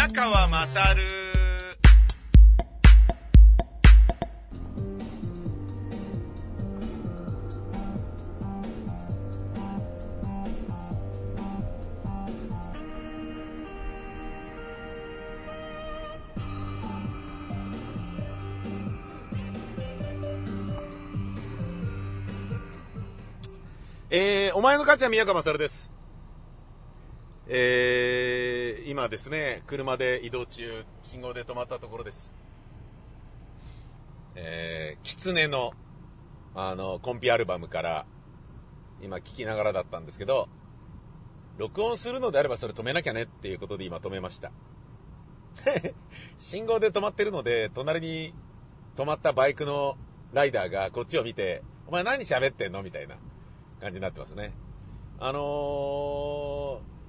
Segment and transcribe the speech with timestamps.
[0.00, 1.02] 宮川まさる
[24.08, 26.00] えー、お前の母ちゃん宮川まさるです。
[27.52, 28.19] えー、
[29.00, 32.34] 今ですね、車で移動中、信号で止まったところです。
[34.34, 35.72] えー、キツネの、
[36.54, 38.04] あの、コンピアルバムから、
[39.00, 40.50] 今聞きながらだったんですけど、
[41.56, 44.52] 録音するのであればそれ止めなきゃねっていうことで今止めました。
[46.36, 48.34] 信号で止まってるので、隣に
[48.96, 49.96] 止まったバイクの
[50.34, 53.16] ライダーがこっちを見て、お前何喋ってんのみたいな
[53.80, 54.52] 感じになってますね。
[55.18, 56.99] あのー、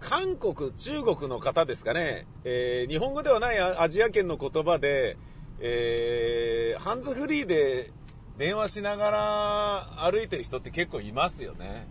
[0.00, 5.16] 韓国、中国の方ですかね、えー日本語ではないアジア圏の言葉で、
[5.60, 7.92] えーハンズフリーで
[8.38, 11.86] 電話しながら歩いてる人って結構いますよね。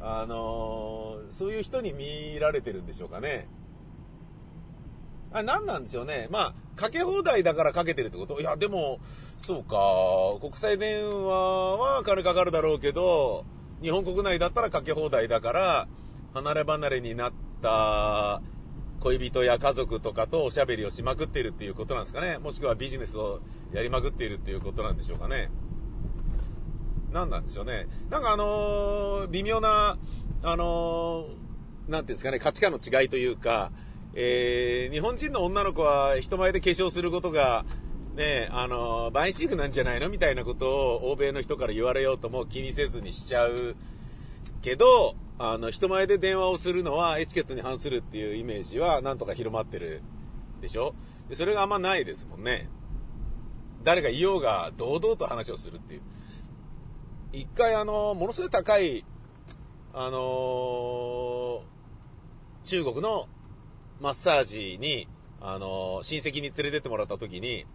[0.00, 3.48] あのーそういう人に見られてるんでしょうかね。
[5.32, 6.28] あ、何なんでしょうね。
[6.30, 8.40] まあ、かけ放題だからかけてるってこと？
[8.40, 8.98] いや、でも、
[9.38, 9.76] そうか、
[10.40, 13.44] 国際電話は金かかるだろうけど、
[13.82, 15.88] 日本国内だったらかけ放題だから、
[16.34, 17.32] 離れ離れになっ
[17.62, 18.42] た
[19.00, 22.38] 恋人や家族とかとおしゃべりをしまくっているっていうことなんですかね。
[22.38, 23.40] もしくはビジネスを
[23.72, 25.50] やりまくっているっていうことなんでしょうかね。
[27.12, 27.86] 何なんでしょうね。
[28.10, 29.96] なんかあのー微妙な、
[30.42, 33.70] あのーなんていうんですかね、価値観の違いというか、
[34.14, 37.64] えー日本人の女の子は人前で化粧することが、
[38.16, 43.76] ね、あの、バイシーフなんじゃないのみたいなことを欧米の人から言われようとも気にせずにしちゃう
[44.62, 50.02] けど、あの、人前で電話をするのはエチケットに反するっていうイメージはなんとか広まってる
[50.62, 50.94] でしょ？
[51.28, 52.70] でそれがあんまないですもんね。
[53.82, 56.00] 誰が言おうが堂々と話をするっていう。
[57.32, 59.04] 一回あの、ものすごい高い、
[59.92, 61.60] あのー
[62.64, 63.28] 中国の
[64.00, 65.06] マッサージに、
[65.40, 67.66] あのー親戚に連れてってもらった時に、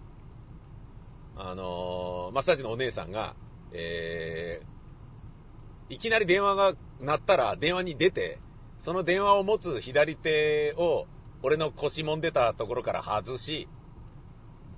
[1.38, 3.36] あのーマッサージのお姉さんが、
[3.72, 4.81] えー
[5.92, 8.40] いきなり電話が鳴ったら電話に出て、
[8.80, 11.06] その電話を持つ左手を
[11.44, 13.68] 俺の腰揉んでたところから外し、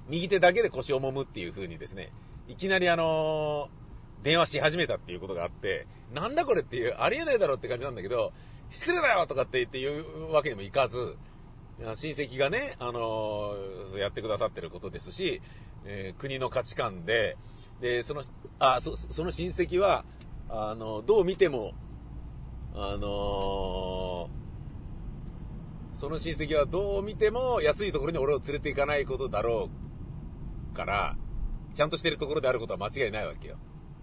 [0.09, 2.11] 右手だけで腰を揉むっていう風にですね、
[2.47, 3.83] いきなりあのー
[4.23, 8.31] 電話し始めたっていうことがあって、なんだこれっていう、ありえないだろって感じなんだけど、
[8.71, 11.17] 失礼だよとかって言って言うわけにもいかず、
[11.77, 15.41] 親戚がね、あのーやってくださってることですし、
[15.85, 17.37] えー国の価値観で、
[17.81, 18.23] で、その、
[18.59, 20.05] あ、そ、その親戚は、
[20.49, 21.73] あの、どう見ても、
[22.75, 24.43] あのー
[25.93, 29.69] その親戚はどう見ても安いところに俺を連れて行かないことだろ
[30.73, 31.15] うから、
[31.75, 33.57] ちゃんとしてるところであることは間違いないわけよ。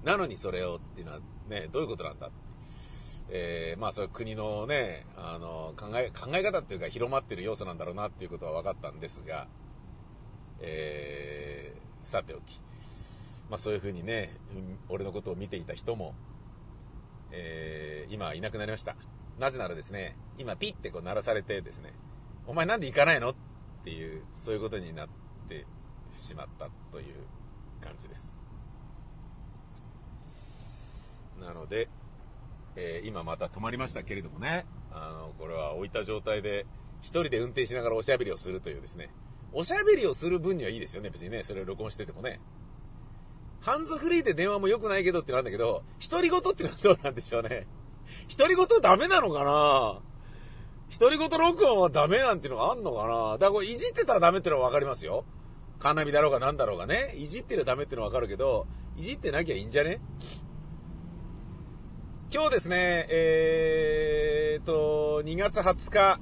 [0.05, 1.19] なのにそれをっていうのは
[1.49, 2.31] ね、どういうことなんだ？
[3.29, 9.49] えーまあそれは国のね、あの、考え、考え方っていうか広まってる要素なんだろうなっていうことは分かったんですが、
[10.61, 12.61] えーさておき。
[13.51, 14.37] まあそういうふうにね、
[14.89, 16.15] 俺のことを見ていた人も、
[17.33, 18.97] えー今いなくなりました。
[19.39, 21.93] なぜならですね、今ピッてこう鳴らされてですね、
[22.47, 23.35] お前なんで行かないのっ
[23.85, 25.09] ていう、そういうことになっ
[25.49, 25.67] て
[26.13, 27.15] しまったという
[27.81, 28.35] 感じです。
[31.41, 31.89] なので、
[32.77, 36.67] えー今また止まりましたけれどもね、あの、これは置いた状態で、
[37.01, 39.11] 一人で運転しながらおしゃべりをするというですね、
[39.53, 42.41] おしゃべりをする分にはいいですよね、別にね、それを録音しててもね。
[43.61, 47.67] ハンズフリーで電話も良くないけどってなんだけど、独り言ってのはどうなんでしょうね。
[48.37, 50.01] 独り言ダメなのかな？
[50.99, 53.33] 独り言録音はダメなんていうのがあんのかな？
[53.35, 55.25] だからこれいじってたらダメってのはわかりますよ。
[55.79, 57.15] カーナビだろうがなんだろうがね。
[57.17, 58.67] いじってりゃダメってのはわかるけど、
[58.97, 60.01] いじってなきゃいいんじゃね？
[62.33, 66.21] 今日ですね、えーと、2月20日、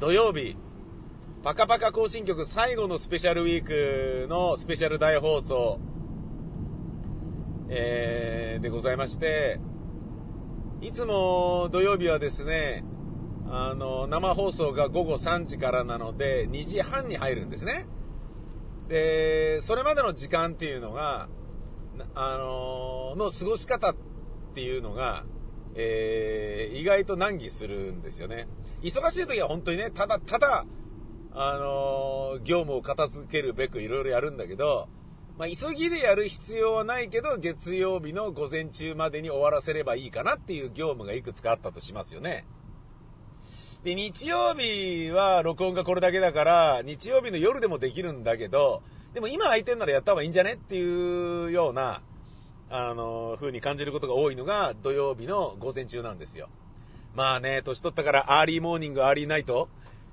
[0.00, 0.56] 土曜日、
[1.44, 5.80] パカパカ更新曲最後のスペシャルウィークのスペシャル大放送、
[7.68, 9.58] えーでございまして、
[10.80, 12.84] いつも土曜日はですね、
[13.50, 17.86] あの、生放送が午後3時からなので、2時半に入るんですね。
[18.86, 21.28] で、それまでの時間っていうのが、
[22.14, 23.96] あのの過ごし方っ
[24.54, 25.24] ていうのが、
[25.74, 28.46] えー意外と難儀するんですよね。
[28.82, 30.64] 忙しい時は本当にね、ただただ、
[31.34, 34.88] あの業務を片付けるべくいろいろやるんだけど、
[35.38, 42.44] まあ、急ぎでやる必要はないけど、月曜日の午前中までに終わらせればいいかなっていう業務がいくつかあったとしますよね。
[43.82, 48.82] で、日曜日は録音がこれだけだから、日曜日の夜でもできるんだけど、
[49.14, 52.02] でも今空いてんならやった方がいいんじゃねっていうような、
[52.70, 56.48] あの、風に感じることが多いのが土曜日の午前中なんですよ。
[57.14, 59.68] まあね、年取ったから early morning、early night、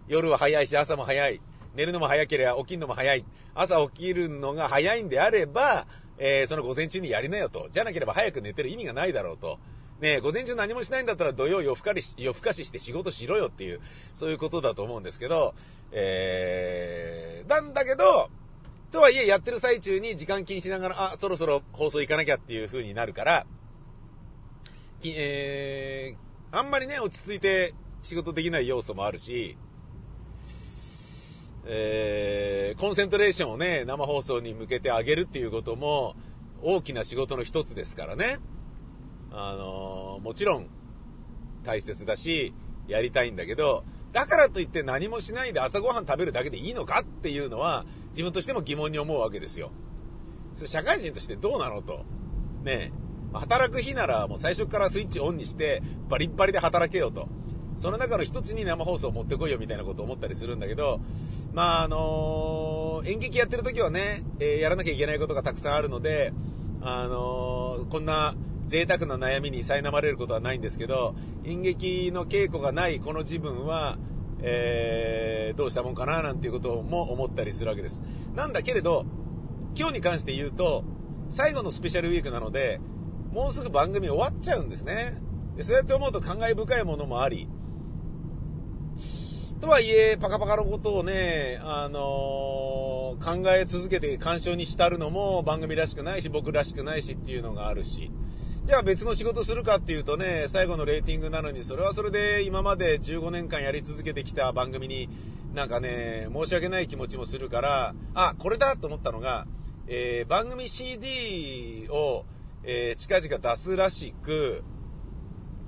[0.10, 1.40] 夜は早いし朝も早い。
[1.76, 3.24] 寝るのも早ければ起きるのも早い。
[3.54, 5.86] 朝起きるのが早いんであれば、
[6.18, 7.70] えー、その午前中にやりなよと。
[7.72, 9.60] じゃなければ早く寝てる意味がないだろうと。
[10.02, 13.82] ね、午前中何もしないんだったら土曜夜更かり夜更かしして仕事しろよっていう、
[14.16, 15.54] そういうことだと思うんですけど、
[15.92, 18.32] えー、なんだけど、
[18.92, 23.46] とはいえやってる最中に時間気にしながら、あ、そろそろ放送行かなきゃっていう風になるから、
[25.04, 29.56] えー、あんまりね、落ち着いて仕事できない要素もあるし、
[31.66, 36.16] えー、コンセントレーションをね、生放送に向けてあげるっていうことも、
[36.62, 38.40] 大きな仕事の一つですからね。
[39.32, 40.68] あのー、もちろん、
[41.64, 42.54] 大切だし、
[42.88, 49.72] やりたいんだけど、だからといって何もしないで朝ごはん食べるだけでいいのかっていうのは、自分としても疑問に思うわけですよ。
[50.56, 52.06] それ社会人としてどうなのと。
[52.64, 53.00] ねえ。
[53.34, 57.28] 働く日ならもう最初からスイッチオンにして、バリッバリで働けよと。
[57.80, 61.00] その中の一つに生放送を持ってこいよみたいなことを思ったりするんだけど、
[61.54, 66.34] まあ、あのー、演劇やってる時はね、えー、やらなきゃいけないことがたくさんあるので、
[66.82, 68.36] あのー、こんな
[68.68, 71.16] 贅沢な悩みに苛まれることはないんですけど、
[71.46, 73.98] 演劇の稽古がないこの自分は、
[74.42, 78.04] えー、どうしたもんかななんていうことも思ったりするわけです。
[78.36, 79.06] なんだけれど、
[79.74, 80.84] 今日に関して言うと、
[81.30, 82.82] 最後のスペシャルウィークなので、
[83.32, 85.18] もうすぐ番組終わっちゃうんですね。
[85.56, 87.48] でそうやって思うと感慨深いものもあり、
[89.60, 98.10] とはいえ、パカパカのことをね、あのー、考え続けて干渉に浸るのも番組らしくないし、僕らしくないしっていうのがあるし、
[98.66, 105.10] じゃあ別の仕事するかっていうとね、最後のレーティングなのに、それはそれで今まで15年間やり続けてきた番組に、
[105.54, 109.46] なんかね、申し訳ない気持ちもするから、あ、これだと思ったのが、
[109.88, 112.24] えー、番組 CD を、
[112.64, 114.64] えー、近々出すらしく、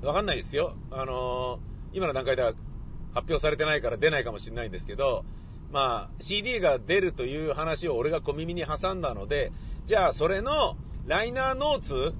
[0.02, 0.76] わかんないですよ。
[0.92, 2.54] あのー、今の段階では
[3.14, 5.26] 発表されてないから出ないかもしれないんですけど、
[5.72, 9.52] まあ、CD が出るという話を俺が小耳に挟んだので、
[9.86, 10.76] じゃあそれの
[11.06, 12.14] ライナーノーツ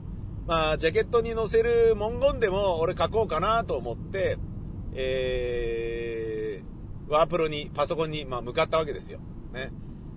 [0.48, 4.38] まあ、ジャケットに載せる文言でも俺書こうかなと思って、
[4.94, 9.20] えー、ワープロに、パソコンに、まあ、向かったわけですよ。
[9.54, 9.72] ね。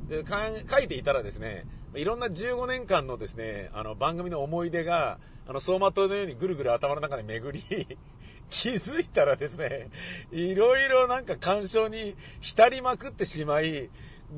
[0.08, 7.98] で、書いていたらですね、いろんな15年間のですね、あの、番組の思い出が、あの、走馬灯のようにぐるぐる頭の中で巡り
[8.50, 9.90] 気づいたらですね、
[10.32, 13.90] いろいろなんか干渉に浸りまくってしまい、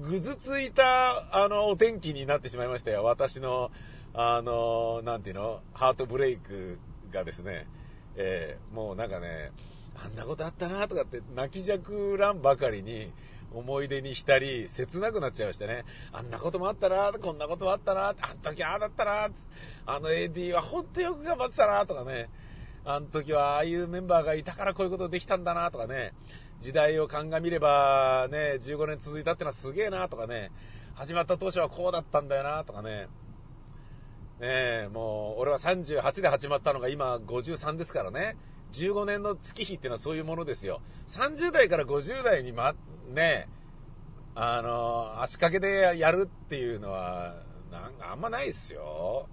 [0.03, 3.05] ぐずついた、あの、お天気になってしまいましたよ。
[3.05, 3.71] 私の、
[4.15, 6.79] あの、なんていうの、ハートブレイク
[7.11, 7.67] がですね、
[8.17, 9.53] えー、もうなんかね、
[10.03, 13.13] あんなことあったなとかって泣きじゃくらんばかりに
[13.53, 15.85] 思い出に浸り、切なくなっちゃいましてね。
[16.13, 19.29] あんなこともあったなこんなこともあったなあん時ああだったな
[19.87, 22.29] あの AD はほんとよく頑張ってたなとかね。
[22.89, 26.13] あの時はああいうメンバーがいたからこういうことできたんだなとかね。
[26.61, 30.53] 時代を鑑みればね、15年続いたってのはすげえなとかね。
[30.95, 33.09] 始まった当初はこうだったんだよなとかね。
[34.39, 38.37] ねえ、もう、俺は38で始まったのが今53ですからね。
[38.73, 40.81] 15年の月日っていうのはそういうものですよ。
[41.09, 42.75] 30代から50代にま、
[43.09, 43.49] ね
[44.37, 47.35] あの、足掛けでやるっていうのは、
[47.73, 49.29] なんかあんまないですよ。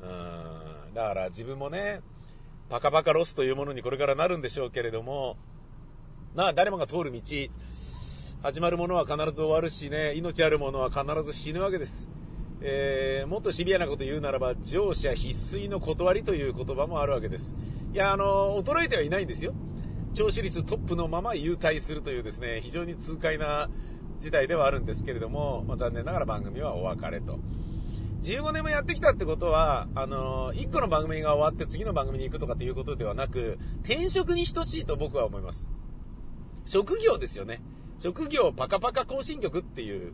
[0.00, 0.94] うん。
[0.94, 2.00] だから自分もね、
[2.68, 5.36] パカパカロスというものにこれからなるんでしょうけれども、
[6.34, 7.20] まあ誰もが通る道、
[8.42, 12.08] 始まるものは必ず終わるしね、命あるものは必ず死ぬわけです。
[12.60, 17.54] えー、もっとシビアなこと言うならば、乗車必須の断りという言葉もあるわけです。
[17.92, 19.54] いや、あの、衰えてはいないんですよ。
[20.12, 23.68] 聴取率トップのまま優待するというですね、非常に痛快な
[24.18, 27.38] 事態ではあるんですけれども、まあ、残念ながら番組はお別れと。
[28.22, 35.68] 15年もやってきたってことは、あの、1個の番組が終わって次の番組に行くとかっていうことではなく、転職に等しいと僕は思います。
[36.64, 37.62] 職業ですよね。
[37.98, 40.12] 職業パカパカ更新曲っていう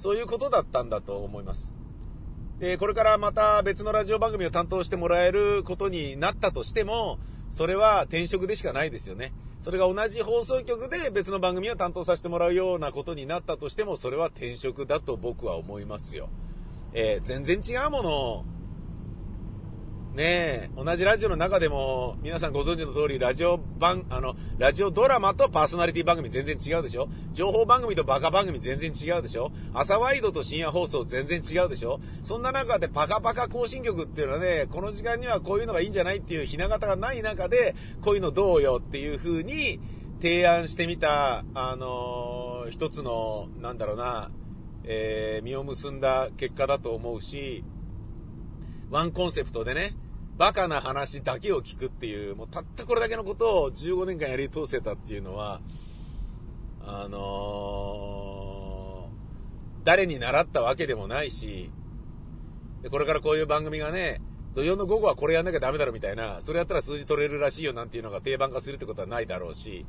[0.00, 1.74] そういうことだったんだと思います。
[2.58, 7.18] で、これからまた別のラジオ番組を担当してもらえることになったとしても、
[7.50, 9.34] それは転職でしかないですよね。
[9.60, 16.30] それが同じ放送局で別の番組を担当させてもらうようなことになったとしても、それは転職だと僕は思いますよ。
[16.92, 18.44] えー、全然違うもの。
[20.14, 27.08] ねえ、同じラジオの中でも、皆さんご存知の通り、ラジオ番、あの、ラジオドラマとパーソナリティ番組全然違うでしょ？
[27.32, 29.52] 情報番組とバカ番組全然違うでしょ？
[29.72, 32.00] 朝ワイドと深夜放送全然違うでしょ？
[32.24, 39.78] そんな中でパカパカ更新曲っていうのはね、この時間にはこういうのがいいんじゃないっていうひな形がない中で、こういうのどうよっていう風に、
[40.20, 44.30] 提案してみた、あのー、一つの、なんだろうな、
[44.84, 47.64] えー、実を結んだ結果だと思うし、
[48.90, 49.94] ワンコンセプトでね、
[50.36, 55.60] バカな話だけを聞くっていう、もうたったこれだけのことを15年間やり通せたっていうのは、
[56.82, 61.70] あのー、誰に習ったわけでもないし、
[62.82, 64.22] で、これからこういう番組がね、
[64.54, 69.86] 土曜の午後はこれやんなきゃダメだろみたいな、それやったら数字取れるらしいよなんていうのが定番化するってことはないだろうし、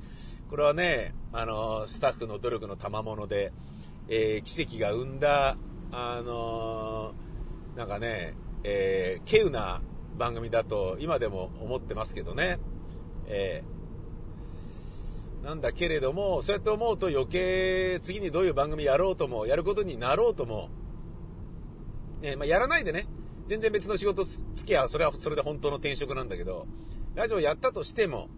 [0.50, 3.53] これはね、あのー、スタッフの努力の賜物で、
[4.08, 5.58] えー、奇跡が生んだ、
[5.91, 9.81] あのー、なんかね、えー、稀有な
[10.17, 12.60] 番組だと今でも思ってますけどね。
[13.27, 20.70] えー、なんだけれども、そうやって思うと余計次にどういう番組やろうとも、やることになろうとも、
[22.22, 23.08] ね、まあ、やらないでね、
[23.48, 26.67] 全然別の仕事つきゃ、それはそれで本当の転職なんだけど、
[27.15, 28.29] ラジオやったとしても、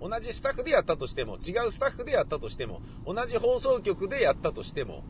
[0.00, 5.04] 同じスタッフでやったとしても、違うスタッフでやったとしても、同じ放送局でやったとしても、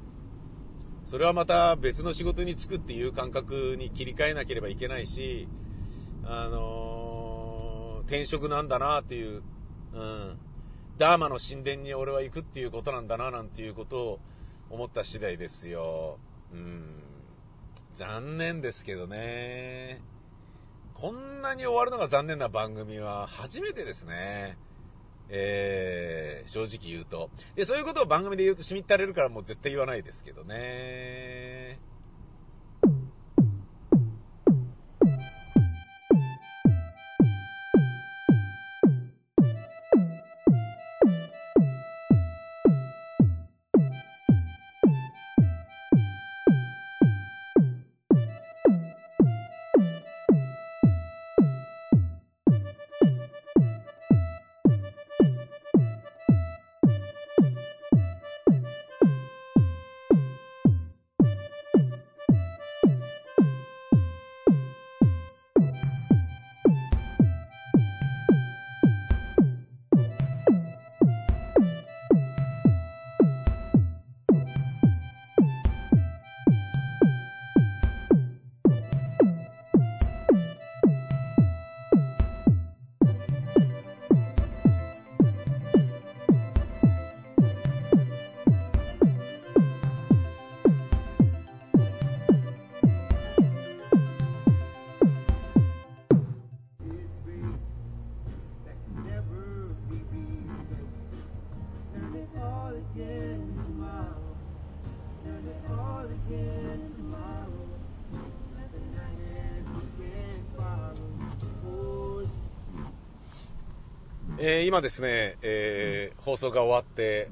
[1.05, 5.49] それはまた別の仕事に就くっていう感覚に切り替えなければいけないし、
[6.25, 9.43] あのー、転職なんだなっていう、
[9.93, 10.39] うん、
[10.99, 14.21] ダーマの神殿に俺は行くっていうことなんだななんていうことを
[14.71, 16.19] 思った次第ですよ。
[16.53, 17.03] うん、
[17.95, 20.01] 残念ですけどね。
[20.95, 24.59] こんなに終わるのが残念な番組は初めてですね。
[25.31, 27.31] えー、正直言うと。
[27.55, 31.79] で、そういうことを番組で言うとしみったれるからもう絶対言わないですけどね。
[114.43, 117.29] えー、今ですね、えー、放送が終わって、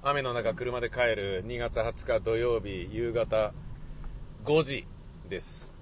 [0.00, 3.52] 雨の中車で帰る2月20日土曜日夕方
[4.44, 4.86] 5時
[5.28, 5.74] です。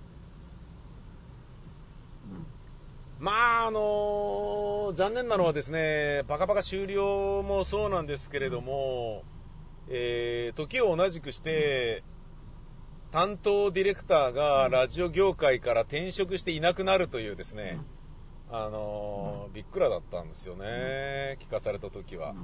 [3.19, 9.23] まあ、あのー、残念なのはですね、パカパカ終了もそうなんですけれども、
[9.91, 12.05] えー、時を同じくして、
[13.11, 17.79] 担当ディレクターがラジオ業界から転職していなくなるというですね、
[18.51, 22.35] あのー、びっくらだったんですよね、聞かされた時は。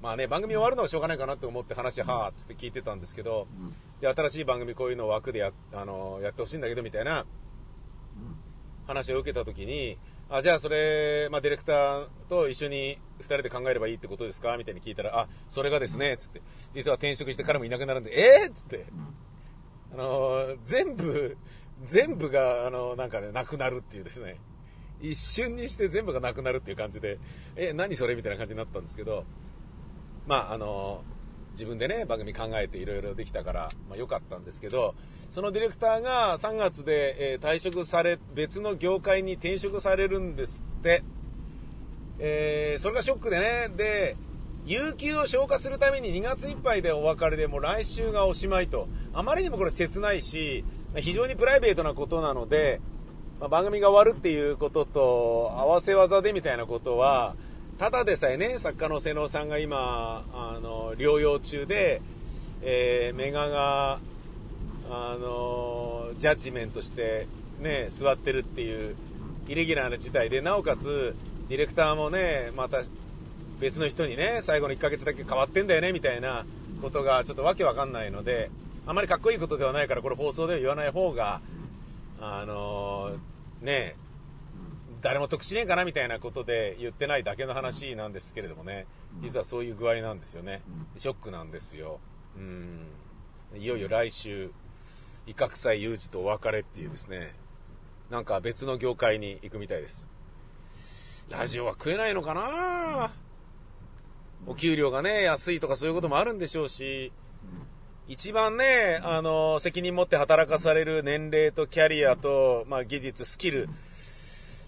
[0.00, 3.46] まあね、番組終わるのはしょうがないかなって思って話、はぁっつって聞いてたんですけど、
[4.00, 7.24] で、新しい番組こういうの枠でや、あのー、やってほしいんだけど、みたいな
[8.86, 16.40] 話を受けた時に、あ、じゃあそれ、まあディレクターと一緒に二人で考えればいいってことですかみたいに聞いたら、あ、それがですね、つって、
[16.74, 18.86] 実は転職して彼もいなくなるんで、えー、っつって、
[19.92, 21.36] あのー、全部、
[21.84, 24.40] 全部が、あのなんかね、なくなるっていうですね。
[25.02, 27.18] 一瞬にして全部がなくなるっていう感じで、
[27.56, 29.24] え、何それみたいな感じになったんですけど、
[30.26, 31.02] まあ、あの、
[31.52, 34.94] 自分でね、番組考えていろいろできたから、まあ良かったんですけど、
[35.30, 41.02] そのディレクターが3月で、えー、退職され、別の業界に転職されるんですって、
[42.18, 44.16] えー、それがショックでね、で、
[44.64, 48.88] 有給を消化するために2月いっぱいでお別れでもう来週がおしまいと。
[49.12, 50.64] あまりにもこれ切ないし、
[50.96, 52.80] 非常にプライベートなことなので、
[53.42, 57.34] まあ、番組が終わるっていうことと合わせ技でみたいなことは、
[57.76, 62.00] ただでさえね、作家の瀬能さんが今、あの、療養中で、
[62.62, 63.98] えー、メガが、
[64.88, 67.26] あの、ジャッジメントして
[67.60, 68.94] ね、座ってるっていう、
[69.48, 71.16] イレギュラーな事態で、なおかつ、
[71.48, 72.82] ディレクターもね、また
[73.58, 76.46] 別の人にね、最後の1ヶ月だけ変わってんだよね、みたいな
[76.80, 78.52] ことがちょっとわけわかんないので、
[78.86, 81.40] あまりかっこいいことではないから、これ放送では言わない方が、
[82.24, 82.91] あの、
[83.62, 83.96] ね
[85.00, 88.86] 誰も得しねえかなみたいなことで言ってないだけの話なんですけれどもね、
[89.20, 90.62] 実はそういう具合なんですよね。
[90.96, 91.98] ショックなんですよ。
[92.36, 92.86] うん。
[93.56, 94.52] いよいよ来週、
[95.26, 97.34] 威嚇祭有事とお別れっていうですね、
[98.10, 100.08] なんか別の業界に行くみたいです。
[101.28, 103.10] ラジオは食えないのかな？
[104.46, 107.10] お給料がね、安いとかそういうこともあるんでしょうし、
[108.08, 113.68] 一番ね、あの、責任持って働かされる年齢とキャリアと、まあ技術、スキル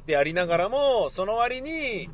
[0.07, 2.09] でありながらも、その割に、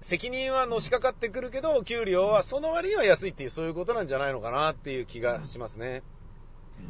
[0.00, 6.02] 責任はのしかかってくるけど、給料はその割には安いっていう、そういうことなんじゃないのかなっていう気がしますね。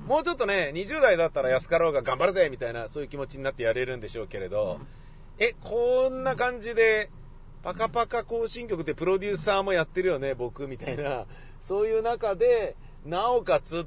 [0.06, 4.80] もうちょっとね、20代だったら安かろうが頑張るぜみたいな、そういう気持ちになってやれるんでしょうけれど、
[5.38, 7.10] え、こんな感じで、
[7.62, 11.26] パカパカ行進曲でプロデューサーもやってるよね、僕、みたいな、
[11.60, 12.76] そういう中で、
[13.07, 13.87] なおかつ、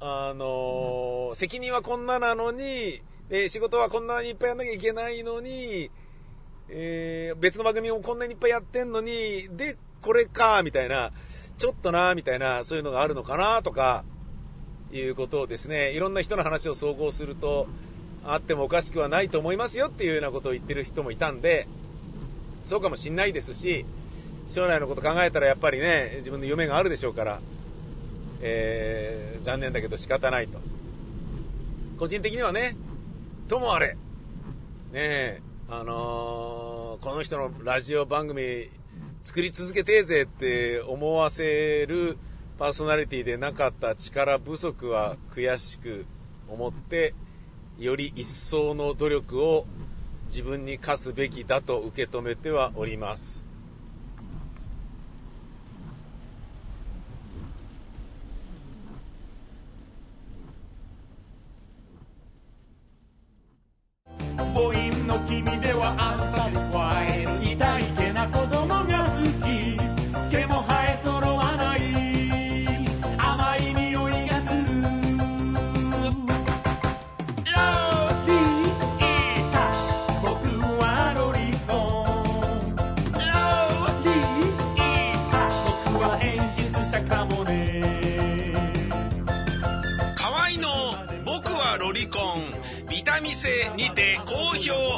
[0.00, 5.90] あのー、責任はこんななのに、え仕事はこんなにいっぱいやんなきゃいけないのに、
[6.68, 11.12] えー、別の番組もこんなにいっぱいやってんのに、で、これか、みたいな、
[11.56, 14.04] ちょっとな、みたいな、そういうのがあるのかな、とか、
[14.92, 17.66] いうことをですね、いろんな人の話を総合すると、
[18.24, 21.66] あってもおかしくはないと思いますよっていうようなことを言ってる人もいたんで、
[22.64, 23.84] そうかもしんないですし、
[24.48, 27.40] 将来のこと考えたらやっぱりね、自分の夢があるでしょうから、
[28.40, 30.58] えー、残念だけど仕方ないと。
[31.98, 32.76] 個人的にはね、
[33.48, 33.96] ともあれ、ね
[34.94, 38.70] え、あのー、この人のラジオ番組
[39.22, 42.16] 作り続けてえぜって思わせる
[42.58, 46.06] パーソナリティでなかった力不足は悔しく
[46.48, 47.14] 思って、
[47.78, 49.66] より一層の努力を
[50.26, 53.47] 自分に課すべきだと受け止めてはおります。
[64.58, 68.57] 母音の君では unsatisfied 痛いけな子供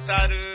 [0.00, 0.49] 宮川勝